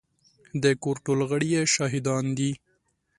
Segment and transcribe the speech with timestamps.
[0.63, 2.51] د کور ټول غړي يې شاهدان دي.